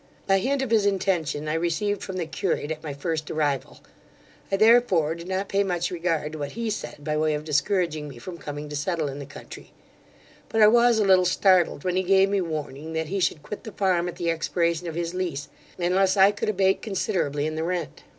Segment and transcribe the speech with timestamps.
[0.27, 3.81] A hint of his intention I received from the curate at my first arrival;
[4.51, 8.07] I therefore did not pay much regard to what he said by way of discouraging
[8.09, 9.73] me from coming to settle in the country;
[10.49, 13.63] but I was a little startled when he gave me warning that he should quit
[13.63, 17.63] the farm at the expiration of his lease, unless I could abate considerably in the
[17.63, 18.01] rent.